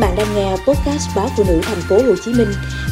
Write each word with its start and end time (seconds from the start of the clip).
bạn 0.00 0.16
đang 0.16 0.34
nghe 0.34 0.50
podcast 0.50 1.16
báo 1.16 1.28
phụ 1.36 1.44
nữ 1.48 1.60
thành 1.62 1.80
phố 1.88 1.96
Hồ 2.02 2.14
Chí 2.24 2.34
Minh 2.34 2.48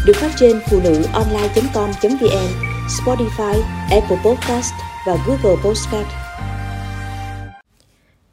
được 0.07 0.17
phát 0.17 0.31
trên 0.37 0.61
phụ 0.71 0.81
nữ 0.85 1.03
online.com.vn, 1.13 2.49
Spotify, 2.89 3.63
Apple 3.91 4.17
Podcast 4.25 4.73
và 5.07 5.17
Google 5.27 5.63
Podcast. 5.65 6.09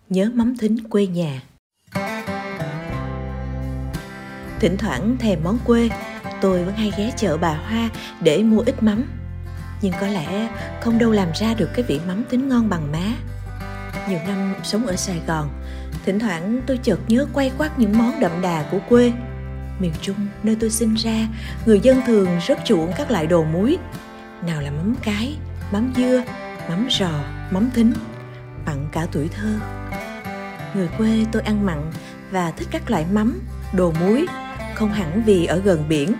Nhớ 0.09 0.31
mắm 0.33 0.57
thính 0.57 0.89
quê 0.89 1.07
nhà. 1.07 1.41
Thỉnh 4.59 4.77
thoảng 4.77 5.17
thèm 5.19 5.39
món 5.43 5.57
quê, 5.65 5.89
tôi 6.41 6.63
vẫn 6.63 6.75
hay 6.75 6.91
ghé 6.97 7.11
chợ 7.17 7.37
bà 7.37 7.53
Hoa 7.53 7.89
để 8.21 8.43
mua 8.43 8.59
ít 8.65 8.83
mắm. 8.83 9.03
Nhưng 9.81 9.93
có 10.01 10.07
lẽ 10.07 10.49
không 10.81 10.97
đâu 10.97 11.11
làm 11.11 11.31
ra 11.35 11.53
được 11.53 11.69
cái 11.73 11.85
vị 11.87 11.99
mắm 12.07 12.23
tính 12.29 12.49
ngon 12.49 12.69
bằng 12.69 12.91
má. 12.91 13.13
Nhiều 14.09 14.19
năm 14.27 14.55
sống 14.63 14.87
ở 14.87 14.95
Sài 14.95 15.21
Gòn, 15.27 15.49
Thỉnh 16.05 16.19
thoảng 16.19 16.61
tôi 16.67 16.79
chợt 16.83 16.99
nhớ 17.07 17.27
quay 17.33 17.51
quắt 17.57 17.79
những 17.79 17.97
món 17.97 18.19
đậm 18.19 18.41
đà 18.41 18.65
của 18.71 18.79
quê. 18.89 19.11
Miền 19.79 19.91
Trung, 20.01 20.27
nơi 20.43 20.57
tôi 20.59 20.69
sinh 20.69 20.93
ra, 20.93 21.27
người 21.65 21.79
dân 21.79 22.01
thường 22.07 22.27
rất 22.47 22.59
chuộng 22.65 22.91
các 22.97 23.11
loại 23.11 23.27
đồ 23.27 23.43
muối. 23.43 23.77
Nào 24.47 24.61
là 24.61 24.71
mắm 24.71 24.95
cái, 25.03 25.37
mắm 25.71 25.93
dưa, 25.95 26.23
mắm 26.69 26.87
rò, 26.91 27.23
mắm 27.51 27.69
thính, 27.75 27.93
mặn 28.65 28.87
cả 28.91 29.07
tuổi 29.11 29.29
thơ. 29.35 29.59
Người 30.75 30.87
quê 30.97 31.25
tôi 31.31 31.41
ăn 31.41 31.65
mặn 31.65 31.91
và 32.31 32.51
thích 32.51 32.67
các 32.71 32.91
loại 32.91 33.05
mắm, 33.11 33.41
đồ 33.73 33.93
muối, 33.99 34.25
không 34.75 34.91
hẳn 34.91 35.23
vì 35.25 35.45
ở 35.45 35.57
gần 35.57 35.85
biển. 35.89 36.13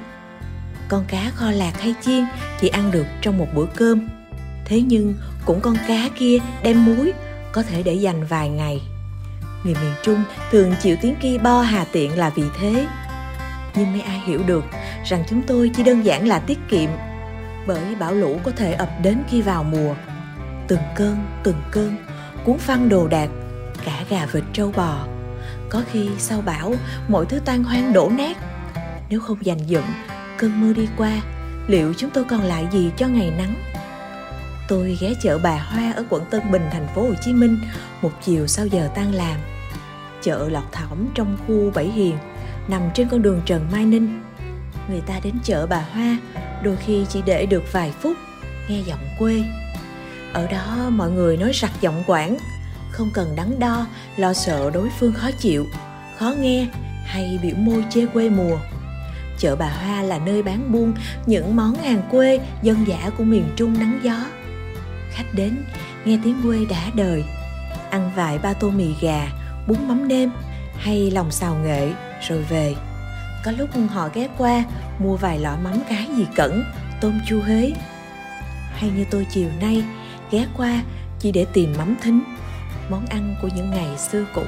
Con 0.88 1.06
cá 1.08 1.32
kho 1.36 1.52
lạc 1.52 1.82
hay 1.82 1.96
chiên 2.02 2.26
chỉ 2.62 2.68
ăn 2.68 2.92
được 2.92 3.06
trong 3.22 3.38
một 3.38 3.48
bữa 3.56 3.66
cơm. 3.76 4.08
Thế 4.66 4.82
nhưng 4.82 5.14
cũng 5.46 5.62
con 5.62 5.76
cá 5.88 6.10
kia 6.20 6.38
đem 6.64 6.86
muối 6.86 7.14
có 7.52 7.64
thể 7.64 7.84
để 7.84 7.94
dành 7.94 8.26
vài 8.26 8.50
ngày 8.50 8.82
người 9.66 9.76
miền 9.82 9.94
Trung 10.04 10.24
thường 10.52 10.74
chịu 10.82 10.98
tiếng 11.02 11.16
ki 11.16 11.38
bo 11.38 11.62
hà 11.62 11.86
tiện 11.92 12.18
là 12.18 12.30
vì 12.30 12.44
thế. 12.60 12.88
Nhưng 13.76 13.92
mấy 13.92 14.02
ai 14.02 14.20
hiểu 14.20 14.44
được 14.44 14.64
rằng 15.06 15.24
chúng 15.30 15.42
tôi 15.42 15.72
chỉ 15.76 15.84
đơn 15.84 16.06
giản 16.06 16.28
là 16.28 16.40
tiết 16.40 16.60
kiệm 16.70 16.90
bởi 17.68 17.96
bão 18.00 18.14
lũ 18.14 18.40
có 18.44 18.52
thể 18.52 18.74
ập 18.74 18.90
đến 19.02 19.24
khi 19.30 19.42
vào 19.42 19.64
mùa. 19.64 19.96
Từng 20.68 20.80
cơn, 20.96 21.18
từng 21.44 21.62
cơn, 21.72 21.96
cuốn 22.44 22.58
phăng 22.58 22.90
đồ 22.90 23.08
đạc, 23.08 23.30
cả 23.86 24.04
gà 24.10 24.26
vịt 24.26 24.44
trâu 24.54 24.72
bò. 24.76 25.08
Có 25.70 25.82
khi 25.92 26.10
sau 26.18 26.42
bão, 26.42 26.74
mọi 27.08 27.26
thứ 27.26 27.40
tan 27.46 27.64
hoang 27.64 27.94
đổ 27.94 28.12
nát. 28.18 28.38
Nếu 29.10 29.20
không 29.20 29.46
dành 29.46 29.60
dụm, 29.70 29.84
cơn 30.38 30.62
mưa 30.62 30.74
đi 30.74 30.88
qua, 30.98 31.22
liệu 31.68 31.94
chúng 31.98 32.10
tôi 32.10 32.24
còn 32.24 32.42
lại 32.42 32.68
gì 32.72 32.92
cho 32.98 33.08
ngày 33.08 33.32
nắng? 33.38 33.56
Tôi 34.68 34.98
ghé 35.02 35.14
chợ 35.22 35.38
Bà 35.38 35.58
Hoa 35.58 35.94
ở 35.96 36.04
quận 36.10 36.24
Tân 36.30 36.52
Bình, 36.52 36.62
thành 36.72 36.88
phố 36.96 37.02
Hồ 37.02 37.14
Chí 37.22 37.34
Minh 37.34 37.60
một 38.02 38.12
chiều 38.24 38.48
sau 38.48 38.66
giờ 38.66 38.90
tan 38.96 39.14
làm 39.14 39.40
chợ 40.26 40.50
lọt 40.50 40.64
thỏm 40.72 41.08
trong 41.16 41.38
khu 41.48 41.72
Bảy 41.76 41.86
Hiền, 41.86 42.18
nằm 42.68 42.82
trên 42.94 43.08
con 43.10 43.22
đường 43.22 43.42
Trần 43.46 43.68
Mai 43.72 43.86
Ninh. 43.86 44.22
Người 44.90 45.02
ta 45.02 45.20
đến 45.24 45.34
chợ 45.44 45.68
bà 45.68 45.86
Hoa, 45.94 46.18
đôi 46.64 46.76
khi 46.76 47.06
chỉ 47.10 47.22
để 47.26 47.46
được 47.46 47.64
vài 47.72 47.92
phút, 48.02 48.18
nghe 48.70 48.80
giọng 48.80 49.08
quê. 49.20 49.44
Ở 50.34 50.48
đó 50.48 50.90
mọi 50.90 51.12
người 51.12 51.38
nói 51.38 51.54
sặc 51.54 51.72
giọng 51.82 52.04
quảng, 52.08 52.38
không 52.92 53.10
cần 53.14 53.36
đắn 53.36 53.60
đo, 53.60 53.88
lo 54.18 54.34
sợ 54.34 54.72
đối 54.74 54.90
phương 55.00 55.14
khó 55.14 55.30
chịu, 55.40 55.66
khó 56.18 56.34
nghe 56.40 56.68
hay 57.06 57.40
biểu 57.44 57.56
môi 57.58 57.84
chê 57.90 58.06
quê 58.06 58.30
mùa. 58.30 58.58
Chợ 59.38 59.56
bà 59.56 59.70
Hoa 59.70 60.02
là 60.02 60.20
nơi 60.20 60.44
bán 60.44 60.72
buôn 60.72 60.94
những 61.26 61.56
món 61.56 61.76
hàng 61.76 62.02
quê 62.12 62.40
dân 62.62 62.88
dã 62.88 63.10
của 63.18 63.24
miền 63.24 63.46
Trung 63.56 63.80
nắng 63.80 64.00
gió. 64.04 64.26
Khách 65.12 65.34
đến, 65.34 65.64
nghe 66.06 66.20
tiếng 66.24 66.42
quê 66.44 66.58
đã 66.70 66.90
đời, 66.96 67.24
ăn 67.90 68.12
vài 68.16 68.38
ba 68.38 68.54
tô 68.54 68.70
mì 68.70 68.88
gà, 69.02 69.28
bún 69.68 69.88
mắm 69.88 70.08
nêm 70.08 70.30
hay 70.78 71.12
lòng 71.12 71.32
xào 71.32 71.56
nghệ, 71.56 71.92
rồi 72.28 72.42
về. 72.50 72.76
Có 73.44 73.52
lúc 73.52 73.70
họ 73.90 74.10
ghé 74.14 74.28
qua, 74.38 74.64
mua 75.00 75.16
vài 75.16 75.40
lọ 75.40 75.56
mắm 75.64 75.74
cá 75.90 76.06
gì 76.18 76.26
cẩn, 76.36 76.64
tôm 77.02 77.20
chua 77.28 77.42
huế. 77.42 77.72
Hay 78.74 78.90
như 78.90 79.06
tôi 79.12 79.28
chiều 79.30 79.50
nay, 79.62 79.84
ghé 80.32 80.46
qua 80.58 80.82
chỉ 81.20 81.32
để 81.32 81.46
tìm 81.54 81.74
mắm 81.78 81.96
thính, 82.02 82.24
món 82.90 83.06
ăn 83.06 83.36
của 83.42 83.50
những 83.56 83.72
ngày 83.72 83.98
xưa 83.98 84.26
cũ. 84.36 84.44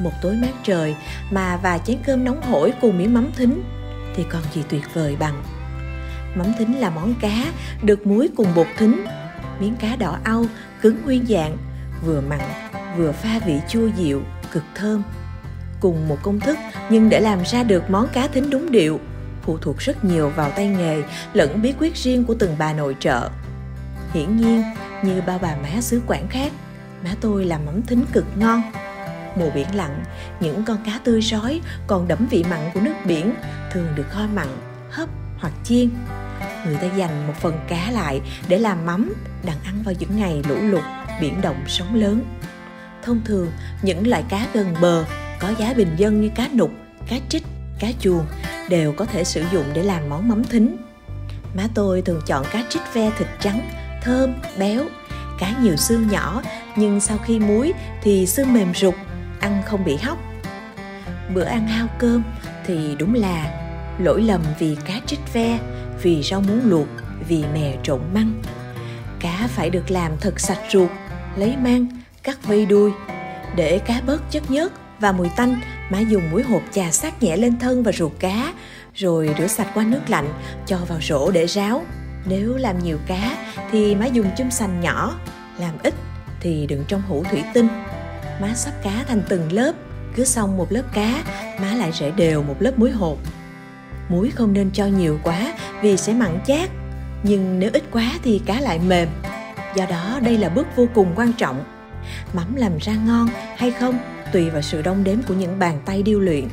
Một 0.00 0.12
tối 0.22 0.34
mát 0.34 0.52
trời 0.62 0.94
mà 1.30 1.56
và 1.56 1.78
chén 1.78 1.96
cơm 2.06 2.24
nóng 2.24 2.42
hổi 2.42 2.72
cùng 2.80 2.98
miếng 2.98 3.14
mắm 3.14 3.30
thính 3.36 3.62
thì 4.16 4.24
còn 4.30 4.42
gì 4.54 4.62
tuyệt 4.68 4.94
vời 4.94 5.16
bằng. 5.16 5.42
Mắm 6.34 6.46
thính 6.58 6.80
là 6.80 6.90
món 6.90 7.14
cá 7.20 7.44
được 7.82 8.06
muối 8.06 8.28
cùng 8.36 8.54
bột 8.54 8.66
thính, 8.78 9.04
miếng 9.60 9.76
cá 9.76 9.96
đỏ 9.96 10.18
au 10.24 10.44
cứng 10.80 11.04
nguyên 11.04 11.26
dạng, 11.26 11.56
vừa 12.04 12.20
mặn 12.20 12.40
vừa 12.96 13.12
pha 13.12 13.38
vị 13.46 13.60
chua 13.68 13.86
dịu, 13.86 14.22
cực 14.52 14.64
thơm. 14.74 15.02
Cùng 15.80 16.08
một 16.08 16.18
công 16.22 16.40
thức 16.40 16.58
nhưng 16.90 17.08
để 17.08 17.20
làm 17.20 17.42
ra 17.44 17.62
được 17.62 17.90
món 17.90 18.08
cá 18.12 18.28
thính 18.28 18.50
đúng 18.50 18.70
điệu 18.72 19.00
phụ 19.42 19.58
thuộc 19.58 19.78
rất 19.78 20.04
nhiều 20.04 20.28
vào 20.28 20.50
tay 20.50 20.68
nghề 20.68 21.02
lẫn 21.32 21.62
bí 21.62 21.74
quyết 21.78 21.96
riêng 21.96 22.24
của 22.24 22.34
từng 22.38 22.56
bà 22.58 22.72
nội 22.72 22.96
trợ. 23.00 23.30
Hiển 24.12 24.36
nhiên, 24.36 24.62
như 25.02 25.22
bao 25.26 25.38
bà 25.42 25.56
má 25.56 25.80
xứ 25.80 26.02
Quảng 26.06 26.28
khác, 26.28 26.52
má 27.04 27.10
tôi 27.20 27.44
làm 27.44 27.66
mắm 27.66 27.82
thính 27.82 28.04
cực 28.12 28.24
ngon. 28.36 28.62
Mùa 29.36 29.50
biển 29.54 29.74
lặng, 29.74 30.04
những 30.40 30.64
con 30.64 30.76
cá 30.86 31.00
tươi 31.04 31.22
rói 31.22 31.60
còn 31.86 32.08
đẫm 32.08 32.26
vị 32.30 32.44
mặn 32.50 32.60
của 32.74 32.80
nước 32.80 32.94
biển 33.04 33.34
thường 33.72 33.86
được 33.94 34.10
kho 34.10 34.26
mặn, 34.34 34.46
hấp 34.90 35.08
hoặc 35.38 35.52
chiên. 35.64 35.90
Người 36.66 36.76
ta 36.76 36.86
dành 36.96 37.26
một 37.26 37.34
phần 37.40 37.58
cá 37.68 37.90
lại 37.90 38.20
để 38.48 38.58
làm 38.58 38.86
mắm, 38.86 39.14
đặng 39.46 39.58
ăn 39.64 39.82
vào 39.84 39.94
những 39.98 40.16
ngày 40.16 40.42
lũ 40.48 40.56
lụt, 40.60 40.82
biển 41.20 41.40
động 41.40 41.64
sóng 41.66 41.94
lớn. 41.94 42.24
Thông 43.04 43.20
thường, 43.24 43.52
những 43.82 44.06
loại 44.06 44.24
cá 44.28 44.46
gần 44.52 44.74
bờ 44.80 45.04
có 45.38 45.54
giá 45.58 45.74
bình 45.76 45.94
dân 45.96 46.20
như 46.20 46.30
cá 46.34 46.48
nục, 46.54 46.70
cá 47.08 47.16
trích, 47.28 47.44
cá 47.78 47.88
chuồng 48.00 48.26
đều 48.68 48.92
có 48.92 49.04
thể 49.04 49.24
sử 49.24 49.44
dụng 49.52 49.64
để 49.74 49.82
làm 49.82 50.08
món 50.08 50.28
mắm 50.28 50.44
thính. 50.44 50.76
Má 51.54 51.68
tôi 51.74 52.02
thường 52.02 52.20
chọn 52.26 52.46
cá 52.52 52.64
trích 52.68 52.82
ve 52.92 53.10
thịt 53.18 53.28
trắng, 53.40 53.70
thơm, 54.02 54.34
béo, 54.58 54.84
cá 55.38 55.54
nhiều 55.62 55.76
xương 55.76 56.08
nhỏ 56.08 56.42
nhưng 56.76 57.00
sau 57.00 57.18
khi 57.18 57.38
muối 57.38 57.72
thì 58.02 58.26
xương 58.26 58.52
mềm 58.52 58.74
rục, 58.74 58.94
ăn 59.40 59.62
không 59.66 59.84
bị 59.84 59.96
hóc. 59.96 60.18
Bữa 61.34 61.44
ăn 61.44 61.68
hao 61.68 61.86
cơm 61.98 62.22
thì 62.66 62.96
đúng 62.98 63.14
là 63.14 63.60
lỗi 63.98 64.22
lầm 64.22 64.40
vì 64.58 64.76
cá 64.84 65.00
trích 65.06 65.32
ve, 65.32 65.58
vì 66.02 66.22
rau 66.22 66.40
muống 66.40 66.60
luộc, 66.64 66.88
vì 67.28 67.44
mè 67.54 67.76
trộn 67.82 68.00
măng. 68.14 68.42
Cá 69.20 69.48
phải 69.48 69.70
được 69.70 69.90
làm 69.90 70.12
thật 70.20 70.40
sạch 70.40 70.60
ruột, 70.70 70.90
lấy 71.36 71.56
mang, 71.56 71.86
cắt 72.24 72.44
vây 72.44 72.66
đuôi. 72.66 72.92
Để 73.56 73.78
cá 73.78 74.00
bớt 74.06 74.30
chất 74.30 74.50
nhớt 74.50 74.72
và 75.00 75.12
mùi 75.12 75.28
tanh, 75.36 75.60
má 75.90 76.00
dùng 76.00 76.30
muối 76.30 76.42
hột 76.42 76.62
chà 76.72 76.90
sát 76.90 77.22
nhẹ 77.22 77.36
lên 77.36 77.58
thân 77.58 77.82
và 77.82 77.92
ruột 77.92 78.12
cá, 78.18 78.52
rồi 78.94 79.34
rửa 79.38 79.46
sạch 79.46 79.68
qua 79.74 79.84
nước 79.84 80.00
lạnh, 80.08 80.28
cho 80.66 80.78
vào 80.88 80.98
rổ 81.00 81.30
để 81.30 81.46
ráo. 81.46 81.82
Nếu 82.26 82.56
làm 82.56 82.78
nhiều 82.78 82.98
cá 83.06 83.36
thì 83.70 83.94
má 83.94 84.06
dùng 84.06 84.30
chum 84.38 84.50
sành 84.50 84.80
nhỏ, 84.80 85.20
làm 85.58 85.74
ít 85.82 85.94
thì 86.40 86.66
đựng 86.66 86.84
trong 86.88 87.02
hũ 87.08 87.24
thủy 87.30 87.42
tinh. 87.54 87.68
Má 88.40 88.54
sắp 88.54 88.72
cá 88.82 89.04
thành 89.08 89.22
từng 89.28 89.52
lớp, 89.52 89.72
cứ 90.14 90.24
xong 90.24 90.56
một 90.56 90.72
lớp 90.72 90.82
cá, 90.94 91.22
má 91.60 91.74
lại 91.74 91.90
rải 91.92 92.10
đều 92.10 92.42
một 92.42 92.56
lớp 92.58 92.78
muối 92.78 92.90
hột. 92.90 93.18
Muối 94.08 94.30
không 94.30 94.52
nên 94.52 94.70
cho 94.70 94.86
nhiều 94.86 95.18
quá 95.22 95.54
vì 95.82 95.96
sẽ 95.96 96.12
mặn 96.12 96.38
chát, 96.46 96.70
nhưng 97.22 97.58
nếu 97.58 97.70
ít 97.72 97.82
quá 97.92 98.10
thì 98.22 98.40
cá 98.46 98.60
lại 98.60 98.80
mềm. 98.88 99.08
Do 99.74 99.86
đó 99.86 100.18
đây 100.22 100.38
là 100.38 100.48
bước 100.48 100.66
vô 100.76 100.86
cùng 100.94 101.12
quan 101.16 101.32
trọng 101.32 101.64
mắm 102.32 102.54
làm 102.54 102.78
ra 102.78 102.92
ngon 102.92 103.28
hay 103.56 103.70
không, 103.70 103.98
tùy 104.32 104.50
vào 104.50 104.62
sự 104.62 104.82
đong 104.82 105.04
đếm 105.04 105.16
của 105.28 105.34
những 105.34 105.58
bàn 105.58 105.80
tay 105.84 106.02
điêu 106.02 106.20
luyện. 106.20 106.48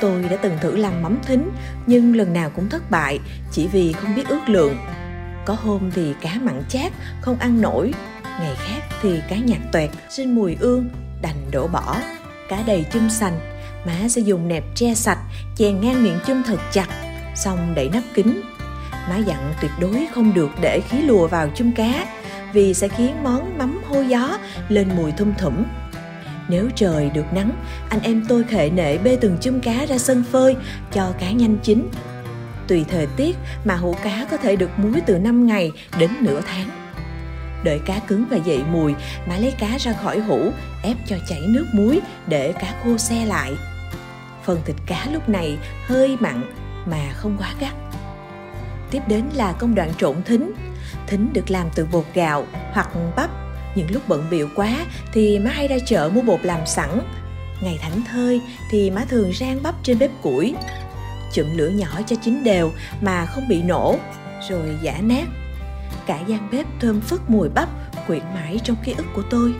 Tôi 0.00 0.22
đã 0.22 0.36
từng 0.36 0.58
thử 0.60 0.76
làm 0.76 1.02
mắm 1.02 1.18
thính, 1.26 1.50
nhưng 1.86 2.16
lần 2.16 2.32
nào 2.32 2.50
cũng 2.50 2.68
thất 2.68 2.90
bại, 2.90 3.18
chỉ 3.52 3.66
vì 3.66 3.92
không 3.92 4.14
biết 4.14 4.28
ước 4.28 4.48
lượng. 4.48 4.76
Có 5.44 5.56
hôm 5.62 5.90
thì 5.94 6.14
cá 6.20 6.34
mặn 6.42 6.62
chát, 6.68 6.92
không 7.20 7.38
ăn 7.38 7.60
nổi. 7.60 7.94
Ngày 8.40 8.54
khác 8.58 8.80
thì 9.02 9.20
cá 9.28 9.36
nhạt 9.36 9.60
toẹt 9.72 9.90
xin 10.10 10.34
mùi 10.34 10.56
ương, 10.60 10.88
đành 11.22 11.50
đổ 11.50 11.66
bỏ. 11.66 11.96
Cá 12.48 12.62
đầy 12.66 12.84
chum 12.92 13.08
sành, 13.08 13.40
má 13.86 14.08
sẽ 14.08 14.20
dùng 14.20 14.48
nẹp 14.48 14.64
tre 14.74 14.94
sạch 14.94 15.18
chèn 15.56 15.80
ngang 15.80 16.02
miệng 16.02 16.18
chum 16.26 16.42
thật 16.42 16.58
chặt, 16.72 16.88
xong 17.34 17.74
đậy 17.74 17.90
nắp 17.92 18.02
kín 18.14 18.40
má 19.10 19.16
dặn 19.16 19.54
tuyệt 19.60 19.70
đối 19.80 20.06
không 20.14 20.34
được 20.34 20.50
để 20.60 20.80
khí 20.88 21.02
lùa 21.02 21.26
vào 21.26 21.48
chum 21.54 21.72
cá 21.72 22.06
vì 22.52 22.74
sẽ 22.74 22.88
khiến 22.88 23.22
món 23.22 23.58
mắm 23.58 23.80
hôi 23.88 24.08
gió 24.08 24.38
lên 24.68 24.88
mùi 24.96 25.12
thum 25.12 25.34
thủm. 25.38 25.54
Nếu 26.48 26.68
trời 26.74 27.10
được 27.10 27.32
nắng, 27.32 27.50
anh 27.88 28.00
em 28.02 28.24
tôi 28.28 28.44
khệ 28.44 28.70
nệ 28.70 28.98
bê 28.98 29.18
từng 29.20 29.38
chum 29.40 29.60
cá 29.60 29.86
ra 29.86 29.98
sân 29.98 30.24
phơi 30.32 30.56
cho 30.92 31.12
cá 31.20 31.30
nhanh 31.30 31.56
chín. 31.62 31.88
Tùy 32.68 32.84
thời 32.88 33.06
tiết 33.06 33.36
mà 33.64 33.76
hũ 33.76 33.96
cá 34.02 34.26
có 34.30 34.36
thể 34.36 34.56
được 34.56 34.70
muối 34.76 35.00
từ 35.06 35.18
5 35.18 35.46
ngày 35.46 35.72
đến 35.98 36.10
nửa 36.20 36.40
tháng. 36.46 36.68
Đợi 37.64 37.80
cá 37.86 37.98
cứng 37.98 38.24
và 38.30 38.36
dậy 38.36 38.62
mùi, 38.72 38.94
má 39.28 39.38
lấy 39.38 39.54
cá 39.58 39.78
ra 39.78 39.92
khỏi 39.92 40.20
hũ, 40.20 40.50
ép 40.82 40.96
cho 41.06 41.16
chảy 41.28 41.40
nước 41.48 41.66
muối 41.72 42.00
để 42.26 42.52
cá 42.52 42.74
khô 42.84 42.98
xe 42.98 43.26
lại. 43.26 43.52
Phần 44.44 44.60
thịt 44.64 44.76
cá 44.86 45.06
lúc 45.12 45.28
này 45.28 45.58
hơi 45.86 46.16
mặn 46.20 46.42
mà 46.86 47.12
không 47.14 47.36
quá 47.38 47.54
gắt. 47.60 47.72
Tiếp 48.90 49.02
đến 49.06 49.24
là 49.34 49.52
công 49.52 49.74
đoạn 49.74 49.90
trộn 49.98 50.16
thính 50.22 50.52
thính 51.10 51.32
được 51.32 51.50
làm 51.50 51.66
từ 51.74 51.86
bột 51.92 52.04
gạo 52.14 52.46
hoặc 52.72 52.88
bắp. 53.16 53.30
Những 53.74 53.90
lúc 53.90 54.02
bận 54.08 54.26
biệu 54.30 54.48
quá 54.56 54.86
thì 55.12 55.38
má 55.38 55.50
hay 55.50 55.68
ra 55.68 55.76
chợ 55.86 56.10
mua 56.14 56.22
bột 56.22 56.40
làm 56.42 56.66
sẵn. 56.66 57.00
Ngày 57.62 57.78
thảnh 57.82 58.02
thơi 58.12 58.40
thì 58.70 58.90
má 58.90 59.04
thường 59.08 59.32
rang 59.40 59.62
bắp 59.62 59.74
trên 59.82 59.98
bếp 59.98 60.10
củi, 60.22 60.54
chụm 61.32 61.46
lửa 61.56 61.68
nhỏ 61.68 62.00
cho 62.06 62.16
chín 62.22 62.44
đều 62.44 62.72
mà 63.00 63.26
không 63.26 63.48
bị 63.48 63.62
nổ, 63.62 63.98
rồi 64.50 64.76
giả 64.82 64.98
nát. 65.02 65.24
Cả 66.06 66.20
gian 66.26 66.48
bếp 66.52 66.66
thơm 66.80 67.00
phức 67.00 67.30
mùi 67.30 67.48
bắp 67.48 67.68
quyện 68.06 68.22
mãi 68.34 68.60
trong 68.64 68.76
ký 68.84 68.94
ức 68.96 69.06
của 69.14 69.22
tôi. 69.30 69.54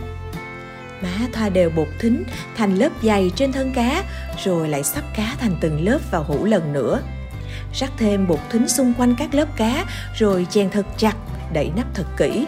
Má 1.02 1.26
thoa 1.32 1.48
đều 1.48 1.70
bột 1.70 1.88
thính 2.00 2.24
thành 2.56 2.74
lớp 2.74 2.88
dày 3.02 3.30
trên 3.34 3.52
thân 3.52 3.72
cá, 3.74 4.04
rồi 4.44 4.68
lại 4.68 4.84
sắp 4.84 5.04
cá 5.16 5.36
thành 5.40 5.56
từng 5.60 5.84
lớp 5.84 5.98
vào 6.10 6.22
hũ 6.22 6.44
lần 6.44 6.72
nữa. 6.72 7.00
Rắc 7.74 7.90
thêm 7.98 8.26
bột 8.26 8.40
thính 8.50 8.68
xung 8.68 8.92
quanh 8.94 9.14
các 9.18 9.34
lớp 9.34 9.56
cá, 9.56 9.84
rồi 10.18 10.46
chèn 10.50 10.70
thật 10.70 10.86
chặt 10.96 11.14
đậy 11.52 11.70
nắp 11.76 11.86
thật 11.94 12.06
kỹ. 12.16 12.46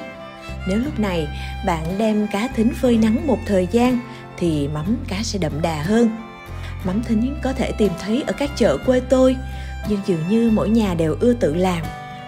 Nếu 0.69 0.79
lúc 0.79 0.99
này 0.99 1.29
bạn 1.67 1.99
đem 1.99 2.27
cá 2.33 2.49
thính 2.49 2.75
phơi 2.75 2.99
nắng 2.99 3.27
một 3.27 3.39
thời 3.47 3.69
gian, 3.71 3.99
thì 4.37 4.69
mắm 4.69 4.97
cá 5.09 5.23
sẽ 5.23 5.39
đậm 5.39 5.63
đà 5.63 5.83
hơn. 5.83 6.17
Mắm 6.85 7.03
thính 7.03 7.37
có 7.43 7.53
thể 7.53 7.73
tìm 7.79 7.93
thấy 8.01 8.25
ở 8.27 8.33
các 8.33 8.51
chợ 8.57 8.79
quê 8.87 9.01
tôi, 9.01 9.37
nhưng 9.89 10.01
dường 10.07 10.29
như 10.29 10.51
mỗi 10.55 10.71
nhà 10.71 10.95
đều 10.95 11.17
ưa 11.21 11.33
tự 11.33 11.55
làm, 11.55 11.83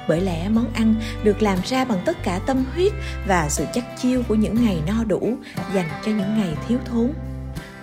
bởi 0.09 0.21
lẽ 0.21 0.49
món 0.49 0.73
ăn 0.75 0.95
được 1.23 1.43
làm 1.43 1.59
ra 1.65 1.85
bằng 1.85 1.99
tất 2.05 2.23
cả 2.23 2.41
tâm 2.47 2.65
huyết 2.75 2.93
và 3.27 3.49
sự 3.49 3.65
chắc 3.75 3.85
chiêu 4.03 4.23
của 4.29 4.35
những 4.35 4.65
ngày 4.65 4.79
no 4.87 5.05
đủ 5.05 5.37
dành 5.75 5.89
cho 6.07 6.13
những 6.13 6.39
ngày 6.39 6.55
thiếu 6.69 6.79
thốn. 6.85 7.13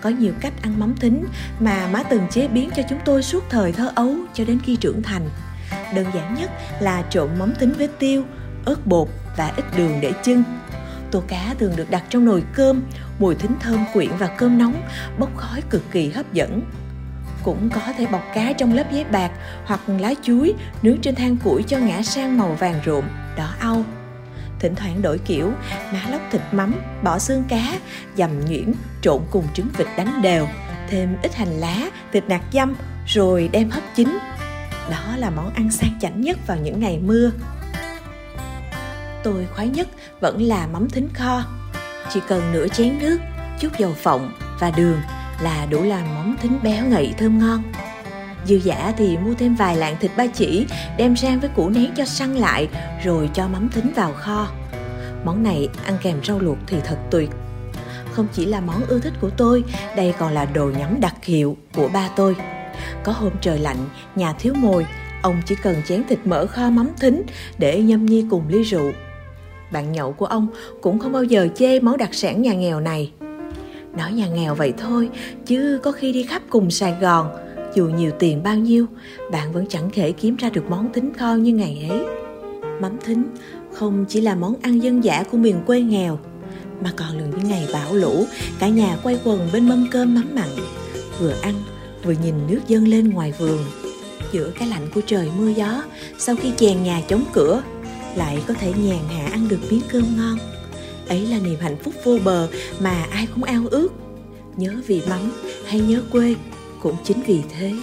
Có 0.01 0.09
nhiều 0.09 0.33
cách 0.41 0.53
ăn 0.61 0.79
mắm 0.79 0.95
thính 0.99 1.25
mà 1.59 1.88
má 1.88 2.03
từng 2.03 2.27
chế 2.31 2.47
biến 2.47 2.69
cho 2.75 2.83
chúng 2.89 2.99
tôi 3.05 3.23
suốt 3.23 3.43
thời 3.49 3.71
thơ 3.71 3.91
ấu 3.95 4.15
cho 4.33 4.45
đến 4.45 4.59
khi 4.65 4.75
trưởng 4.75 5.03
thành. 5.03 5.29
Đơn 5.95 6.05
giản 6.15 6.35
nhất 6.35 6.51
là 6.79 7.03
trộn 7.09 7.29
mắm 7.39 7.53
thính 7.59 7.73
với 7.77 7.88
tiêu 7.88 8.23
ớt 8.66 8.88
bột 8.88 9.08
và 9.38 9.54
ít 9.56 9.66
đường 9.78 10.02
để 10.02 10.13
chưng. 10.24 10.44
Tô 11.12 11.24
cá 11.28 11.56
thường 11.60 11.74
được 11.75 11.90
đặt 11.90 12.04
trong 12.10 12.25
nồi 12.25 12.44
cơm, 12.54 12.81
mùi 13.19 13.36
thính 13.36 13.52
thơm 13.60 13.86
quyện 13.94 14.10
vào 14.18 14.30
cơm 14.38 14.58
nóng, 14.58 14.81
bốc 15.19 15.30
khói 15.38 15.62
cực 15.69 15.92
kỳ 15.92 16.10
hấp 16.10 16.34
dẫn. 16.34 16.62
Cũng 17.44 17.69
có 17.69 17.81
thể 17.98 18.06
bọc 18.06 18.24
cá 18.36 18.54
trong 18.54 18.74
lớp 18.74 18.92
giấy 18.92 19.04
bạc 19.04 19.31
hoặc 19.66 19.80
lá 20.00 20.13
chuối, 20.24 20.54
nướng 20.81 20.98
trên 21.02 21.16
than 21.16 21.38
củi 21.38 21.63
cho 21.63 21.78
ngã 21.78 22.02
sang 22.02 22.38
màu 22.38 22.54
vàng 22.54 22.81
rộm, 22.86 23.06
đỏ 23.38 23.54
au. 23.60 23.84
Thỉnh 24.60 24.75
thoảng 24.75 25.02
đổi 25.02 25.18
kiểu, 25.18 25.52
má 25.94 26.02
lóc 26.10 26.22
thịt 26.31 26.42
mắm, 26.52 26.75
bỏ 27.04 27.19
xương 27.19 27.44
cá, 27.50 27.74
dầm 28.18 28.46
nhuyễn, 28.46 28.74
trộn 29.02 29.22
cùng 29.31 29.46
trứng 29.54 29.68
vịt 29.78 29.88
đánh 29.98 30.22
đều, 30.22 30.48
thêm 30.90 31.18
ít 31.22 31.36
hành 31.36 31.60
lá 31.60 31.90
thịt 32.13 32.24
nạc 32.28 32.42
dăm, 32.54 32.75
rồi 33.08 33.50
đem 33.52 33.69
hấp 33.69 33.84
chín. 33.96 34.18
Đó 34.92 35.18
là 35.18 35.30
món 35.30 35.54
ăn 35.54 35.72
sang 35.72 36.00
chảnh 36.02 36.22
nhất 36.22 36.38
vào 36.48 36.58
những 36.58 36.80
ngày 36.80 37.00
mưa 37.04 37.31
tôi 39.23 39.47
khoái 39.56 39.68
nhất 39.68 39.88
vẫn 40.19 40.41
là 40.41 40.68
mắm 40.68 40.89
thính 40.89 41.09
kho. 41.13 41.44
Chỉ 42.13 42.19
cần 42.27 42.51
nửa 42.51 42.68
chén 42.68 43.00
nước, 43.00 43.18
chút 43.59 43.69
dầu 43.77 43.94
phộng 43.94 44.31
và 44.59 44.71
đường 44.71 44.97
là 45.41 45.65
đủ 45.65 45.83
làm 45.83 46.15
món 46.15 46.35
thính 46.41 46.59
béo 46.63 46.85
ngậy 46.85 47.13
thơm 47.18 47.39
ngon. 47.39 47.63
Dư 48.45 48.56
giả 48.56 48.94
thì 48.97 49.18
mua 49.18 49.33
thêm 49.33 49.56
vài 49.56 49.75
lạng 49.75 49.95
thịt 50.00 50.12
ba 50.18 50.27
chỉ, 50.27 50.65
đem 50.97 51.18
rang 51.18 51.39
với 51.39 51.50
củ 51.50 51.69
nén 51.69 51.91
cho 51.95 52.06
săn 52.06 52.35
lại, 52.35 52.69
rồi 53.03 53.29
cho 53.33 53.47
mắm 53.47 53.69
thính 53.69 53.94
vào 53.95 54.13
kho. 54.13 54.47
Món 55.25 55.44
này 55.44 55.69
ăn 55.85 55.97
kèm 56.03 56.24
rau 56.24 56.39
luộc 56.39 56.57
thì 56.67 56.77
thật 56.83 56.97
tuyệt. 57.12 57.29
Không 58.12 58.27
chỉ 58.33 58.45
là 58.45 58.62
món 58.62 58.85
ưa 58.88 59.00
thích 59.00 59.13
của 59.21 59.29
tôi, 59.29 59.63
đây 59.95 60.13
còn 60.17 60.33
là 60.33 60.45
đồ 60.45 60.71
nhắm 60.77 61.00
đặc 61.00 61.15
hiệu 61.24 61.57
của 61.75 61.88
ba 61.94 62.09
tôi. 62.15 62.35
Có 63.03 63.12
hôm 63.12 63.31
trời 63.41 63.59
lạnh, 63.59 63.77
nhà 64.15 64.33
thiếu 64.33 64.53
mồi, 64.53 64.85
ông 65.21 65.41
chỉ 65.45 65.56
cần 65.56 65.81
chén 65.88 66.03
thịt 66.09 66.19
mỡ 66.25 66.45
kho 66.45 66.69
mắm 66.69 66.89
thính 67.00 67.24
để 67.57 67.81
nhâm 67.81 68.06
nhi 68.06 68.25
cùng 68.29 68.47
ly 68.47 68.63
rượu 68.63 68.91
bạn 69.71 69.91
nhậu 69.91 70.12
của 70.12 70.25
ông 70.25 70.47
cũng 70.81 71.00
không 71.00 71.12
bao 71.12 71.23
giờ 71.23 71.47
chê 71.56 71.79
món 71.79 71.97
đặc 71.97 72.13
sản 72.13 72.41
nhà 72.41 72.53
nghèo 72.53 72.79
này. 72.79 73.12
Nói 73.97 74.13
nhà 74.13 74.27
nghèo 74.27 74.56
vậy 74.56 74.73
thôi, 74.77 75.09
chứ 75.45 75.79
có 75.83 75.91
khi 75.91 76.13
đi 76.13 76.23
khắp 76.23 76.41
cùng 76.50 76.71
sài 76.71 76.95
gòn, 77.01 77.29
dù 77.75 77.88
nhiều 77.88 78.12
tiền 78.19 78.44
bao 78.44 78.56
nhiêu, 78.56 78.85
bạn 79.31 79.53
vẫn 79.53 79.65
chẳng 79.69 79.89
thể 79.94 80.12
kiếm 80.12 80.35
ra 80.35 80.50
được 80.50 80.69
món 80.69 80.94
thính 80.94 81.13
kho 81.13 81.33
như 81.33 81.53
ngày 81.53 81.88
ấy. 81.89 82.00
Mắm 82.81 82.97
thính 83.06 83.23
không 83.73 84.06
chỉ 84.09 84.21
là 84.21 84.35
món 84.35 84.56
ăn 84.62 84.83
dân 84.83 85.03
dã 85.03 85.23
của 85.31 85.38
miền 85.38 85.56
quê 85.65 85.81
nghèo, 85.81 86.19
mà 86.83 86.91
còn 86.95 87.17
là 87.17 87.24
những 87.25 87.50
ngày 87.50 87.67
bão 87.74 87.94
lũ, 87.94 88.25
cả 88.59 88.67
nhà 88.67 88.97
quay 89.03 89.19
quần 89.24 89.50
bên 89.53 89.69
mâm 89.69 89.88
cơm 89.91 90.15
mắm 90.15 90.29
mặn, 90.33 90.50
vừa 91.19 91.33
ăn 91.41 91.53
vừa 92.03 92.13
nhìn 92.24 92.35
nước 92.47 92.59
dâng 92.67 92.88
lên 92.88 93.09
ngoài 93.09 93.33
vườn. 93.39 93.59
Giữa 94.31 94.51
cái 94.59 94.67
lạnh 94.67 94.88
của 94.95 95.01
trời 95.06 95.29
mưa 95.38 95.50
gió, 95.50 95.83
sau 96.17 96.35
khi 96.35 96.51
chèn 96.57 96.83
nhà 96.83 97.01
chống 97.07 97.24
cửa 97.33 97.62
lại 98.16 98.44
có 98.48 98.54
thể 98.54 98.74
nhàn 98.74 99.08
hạ 99.08 99.30
ăn 99.31 99.48
được 99.48 99.60
miếng 99.69 99.81
cơm 99.92 100.18
ngon. 100.18 100.38
Ấy 101.08 101.25
là 101.25 101.40
niềm 101.40 101.60
hạnh 101.60 101.78
phúc 101.84 101.94
vô 102.04 102.18
bờ 102.24 102.48
mà 102.80 103.06
ai 103.12 103.28
cũng 103.36 103.44
ao 103.44 103.63
ước. 103.72 103.90
Nhớ 104.58 104.74
vị 104.88 105.02
mắm 105.10 105.31
hay 105.66 105.80
nhớ 105.80 106.02
quê 106.12 106.36
cũng 106.81 106.96
chính 107.04 107.24
vì 107.28 107.42
thế. 107.50 107.74